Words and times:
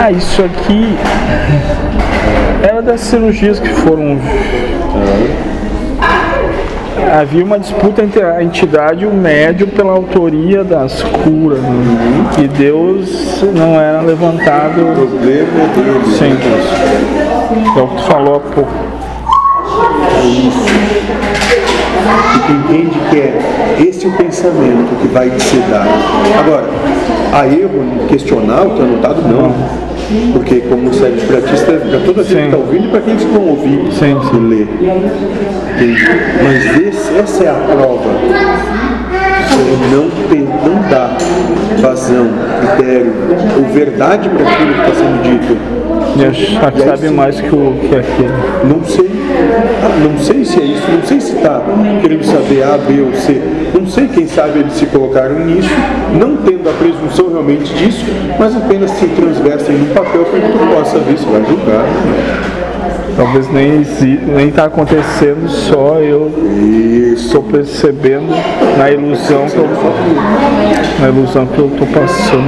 Ah, 0.00 0.12
isso 0.12 0.44
aqui 0.44 0.96
era 2.62 2.80
das 2.80 3.00
cirurgias 3.00 3.58
que 3.58 3.68
foram. 3.68 4.16
Havia 7.20 7.44
uma 7.44 7.58
disputa 7.58 8.04
entre 8.04 8.22
a 8.22 8.40
entidade 8.40 9.02
e 9.02 9.08
o 9.08 9.12
médium 9.12 9.66
pela 9.66 9.90
autoria 9.90 10.62
das 10.62 11.02
curas. 11.02 11.58
Né? 11.58 12.30
E 12.38 12.46
Deus 12.46 13.42
não 13.52 13.80
era 13.80 14.00
levantado. 14.00 14.74
Problema 14.94 15.62
é 15.62 15.66
dele. 15.74 16.16
Sim. 16.16 16.38
É 17.76 17.82
o 17.82 17.88
que 17.88 17.96
tu 17.96 18.02
falou 18.02 18.36
há 18.36 18.40
pouco. 18.40 18.72
E 22.36 22.38
tu 22.46 22.52
entende 22.52 23.00
que 23.10 23.18
é 23.18 23.84
esse 23.88 24.06
o 24.06 24.12
pensamento 24.12 24.96
que 25.00 25.08
vai 25.08 25.28
te 25.28 25.42
ser 25.42 25.62
dado. 25.62 25.88
Agora, 26.38 26.66
há 27.32 27.46
erro 27.46 27.84
em 28.02 28.06
questionar 28.06 28.62
o 28.66 28.70
que 28.74 28.80
é 28.80 28.84
anotado? 28.84 29.22
Não. 29.28 29.52
Porque 30.32 30.60
como 30.60 30.88
o 30.88 30.94
Sérgio 30.94 31.26
Pratista, 31.26 31.72
para 31.72 32.00
todo 32.00 32.20
aquele 32.20 32.40
que 32.40 32.46
está 32.46 32.56
ouvindo 32.56 32.84
e 32.86 32.88
para 32.88 32.98
aqueles 33.00 33.22
que 33.24 33.30
vão 33.30 33.48
ouvir 33.48 33.92
Sim, 33.92 34.16
e 34.18 34.26
sim. 34.30 34.48
ler. 34.48 34.68
Entende? 35.76 36.08
Mas 36.42 36.80
esse- 36.80 37.18
essa 37.18 37.44
é 37.44 37.50
a 37.50 37.54
prova. 37.54 38.10
Não, 39.92 40.08
tem, 40.30 40.42
não 40.42 40.88
dá 40.90 41.16
vazão, 41.80 42.28
critério 42.76 43.12
ou 43.56 43.64
verdade 43.72 44.28
para 44.28 44.48
aquilo 44.48 44.72
que 44.74 44.80
está 44.80 44.94
sendo 44.94 45.22
dito. 45.22 45.56
E 46.16 46.24
achar 46.24 46.72
que 46.72 46.80
E 46.80 46.84
sabe 46.84 47.10
mais 47.10 47.40
que, 47.40 47.54
o, 47.54 47.74
que 47.80 47.96
aquele. 47.96 48.32
Não 48.64 48.84
sei, 48.84 49.10
não 50.02 50.18
sei 50.18 50.44
se 50.44 50.60
é 50.60 50.64
isso, 50.64 50.90
não 50.90 51.02
sei 51.02 51.20
se 51.20 51.36
está 51.36 51.62
querendo 52.00 52.24
saber 52.24 52.62
A, 52.62 52.78
B 52.78 53.00
ou 53.02 53.12
C. 53.14 53.40
Não 53.74 53.86
sei, 53.86 54.08
quem 54.08 54.26
sabe 54.26 54.60
eles 54.60 54.72
se 54.72 54.86
colocaram 54.86 55.38
nisso, 55.40 55.70
não 56.18 56.36
tendo 56.38 56.68
a 56.68 56.72
presunção 56.72 57.30
realmente 57.30 57.72
disso, 57.74 58.04
mas 58.38 58.56
apenas 58.56 58.90
se 58.92 59.06
transversem 59.06 59.76
no 59.76 59.94
papel 59.94 60.24
para 60.24 60.40
que 60.40 60.52
tu 60.52 60.58
possa 60.74 60.98
ver 60.98 61.18
se 61.18 61.24
vai 61.26 61.44
julgar. 61.44 61.84
Talvez 63.16 63.50
nem 63.50 63.84
nem 64.32 64.48
está 64.48 64.66
acontecendo, 64.66 65.48
só 65.48 65.98
eu 65.98 66.32
estou 67.14 67.42
percebendo 67.42 68.28
na 68.78 68.90
ilusão 68.92 69.46
que 69.46 69.56
eu, 69.56 69.66
na 71.00 71.08
ilusão 71.08 71.46
que 71.46 71.58
eu 71.58 71.66
estou 71.66 71.86
passando. 71.88 72.46